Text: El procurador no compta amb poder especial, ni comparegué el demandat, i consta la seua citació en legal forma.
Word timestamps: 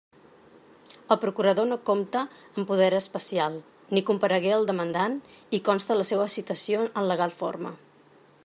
El 1.15 1.17
procurador 1.25 1.67
no 1.73 1.77
compta 1.89 2.23
amb 2.61 2.71
poder 2.71 2.87
especial, 3.01 3.59
ni 3.97 4.05
comparegué 4.09 4.57
el 4.57 4.67
demandat, 4.73 5.21
i 5.59 5.63
consta 5.71 5.99
la 6.01 6.11
seua 6.13 6.29
citació 6.39 6.89
en 6.91 7.11
legal 7.13 7.37
forma. 7.43 7.77